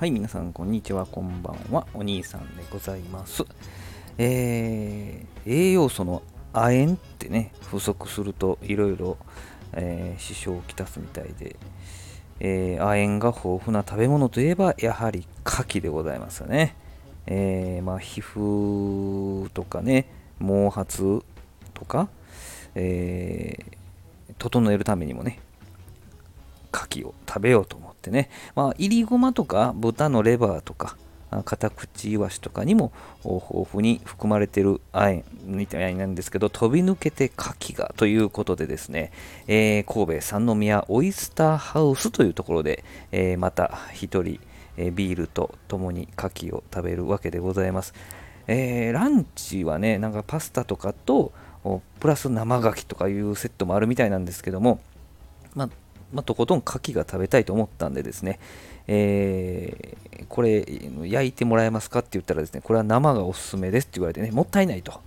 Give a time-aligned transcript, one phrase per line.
[0.00, 1.86] はい、皆さん、こんにちは、こんばんは。
[1.92, 3.44] お兄さんでございます。
[4.16, 6.22] えー、栄養素の
[6.54, 9.18] 亜鉛ってね、不足するといろいろ、
[10.16, 11.56] 支障をきたすみたいで、
[12.40, 16.74] えー、亜鉛が豊富な食べ物といえば、やはり牡蠣でございますよね。
[17.26, 20.06] えー、まあ、皮膚とかね、
[20.38, 21.22] 毛髪
[21.74, 22.08] とか、
[22.74, 25.40] えー、整えるためにもね、
[26.72, 30.96] 牡蠣を食べようと思ってね、まあ、いりごまとか豚のレバーとか、
[31.44, 32.92] カタクチイワシとかにも
[33.24, 39.12] 豊富に含まれている亜鉛みたいなんですけど、飛び抜けて牡蠣がということでですね、
[39.46, 44.40] えー、神戸三宮オイスターハウスというところで、えー、また一人、
[44.76, 47.94] えー、ビールとともに牡蠣を食べるわけでございます。
[48.48, 51.32] えランチはね、なんかパスタとかと、
[52.00, 54.80] プラス生牡蠣とかいうセットもあるみたいなんですけども、
[55.54, 55.70] まあ
[56.12, 58.38] まあ、とことん牡蠣が食べたいと思ったんでですね、
[58.88, 60.66] えー、これ
[61.04, 65.00] 焼いてもらえますかって言ったらですね、これは生がおすすめですって言われてね、もったいないと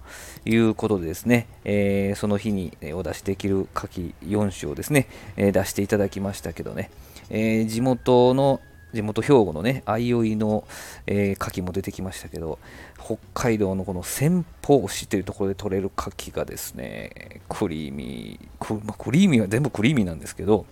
[0.45, 6.89] いうことでですね、えー、その日にお出しできる牡蠣4種をですね、えー、出していただきましたけどね、
[7.29, 8.61] え地元の
[8.93, 10.65] 地元兵庫のね、相生の、
[11.07, 12.59] えー、牡蠣も出てきましたけど、
[13.03, 20.65] 北海道のこの仙宝市というところで取れる牡蠣がですね、クリーミー、ク,、まあ、クリーミーは全部クリーミーなんですけど、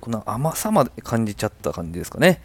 [0.00, 2.40] この甘さまで感じちゃった感じですかね。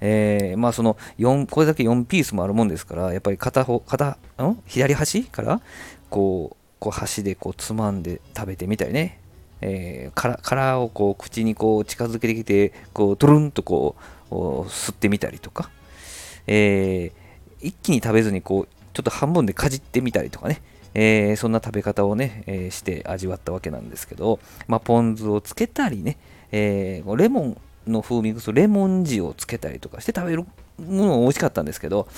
[0.00, 4.62] えー、まあその4、これだけ4ピースもあるもんですから、やっぱり片方、片、ん？
[4.66, 5.60] 左端から
[6.10, 9.20] こう、こう端でこうつまんで食べてみたりね。
[9.60, 13.96] えー、殻殻をこう口にこう近づけてきて、こうトゥルンとこ
[14.30, 14.34] う
[14.66, 15.70] 吸ってみたりとか、
[16.46, 20.62] えー、一気に食べずにこうちょっと半分でかじってみたりとかね、
[20.94, 26.18] えー、そんな食べ方をね、えー、して味わったわけなんですけど、まあ、ポン酢をつけたりね、
[26.52, 30.46] えー、レモンの風味レモン塩をつけたりとかして食べるも
[30.78, 32.08] のも美味しかったんですけど、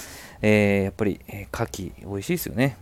[0.42, 2.76] えー、やっぱり、えー、牡蠣美味しいですよね。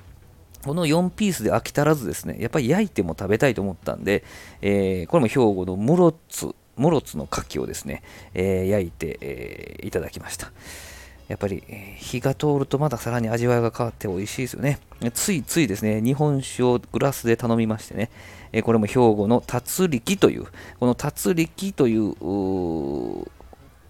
[0.65, 4.25] この4ピースで飽き足らずですね、やっぱり焼いても食べたいと思ったんで、
[4.61, 8.03] えー、これも兵庫の室津、室津の牡蠣をですね、
[8.35, 10.53] えー、焼いて、えー、いただきました。
[11.29, 11.63] やっぱり、
[11.99, 14.79] 火が通るとまださらに味わいが変わって美味しいですよね。
[15.13, 18.11] ついついですね、日本酒をグラスで頼みましてね、
[18.53, 20.47] えこれも兵庫の達力という、
[20.81, 22.15] この達力という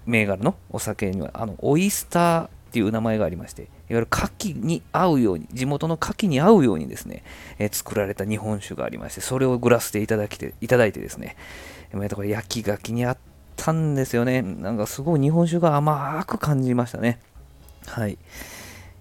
[0.06, 7.22] 銘柄のお酒には、あの、オイスターっていう名前がありまして、いわゆる牡蠣に合うように、地元の牡蠣に合うようにですね、
[7.58, 11.36] え作られた日本酒がありまして、それをグラスでいただきていただいてですね、
[11.92, 13.18] これ焼き牡蠣にあっ
[13.56, 14.42] たんですよね。
[14.42, 17.20] なんかすごい日本酒が甘く感じましたね。
[17.86, 18.18] はい。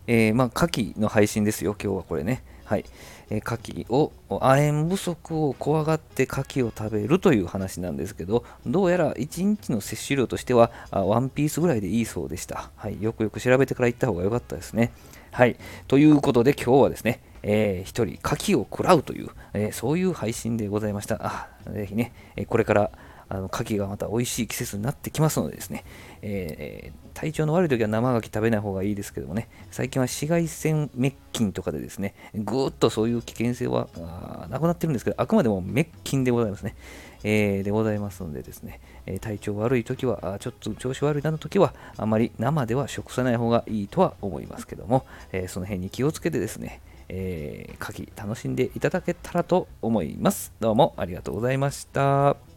[0.08, 2.44] えー、まあ、牡蠣の配信ですよ、今日はこれね。
[2.64, 2.86] はい。
[3.30, 12.72] えー、牡蠣を、亜鉛不足を怖がって牡蠣を食べるという話なんですけど、どうやら1日の摂取量としては、あワンピースぐらいでいいそうでした。
[12.76, 13.02] はい。
[13.02, 14.92] よくよく調べてから行った方が良かったですね。
[15.32, 15.58] はい。
[15.88, 18.18] ということで今日はですね、えー、人牡
[18.54, 21.20] 蠣を食らうという、えー、そういう配信でございました。
[21.22, 22.92] あ、ぜひね、えこれから
[23.30, 25.84] あの牡蠣がまた美味しい季節になってきますのでですね、
[26.22, 33.88] えー、体調の悪い時は生牡蠣食べない方がいいですけどもね、最近は紫外線滅菌とかでですね、ぐーっとそういう危険性は
[34.50, 36.76] なくなってるんですけど、あくまでも滅菌でございますね。
[37.24, 50.54] えー、でございますのでですね、え体調悪い時は、ちょっと調子悪いなの時は、あまり生では食さない方がいいとは思いますけども、えその辺に気をつけてですね、えー、牡蠣楽しんでいただけたらと思います。
[50.60, 52.56] どうもありがとうございました。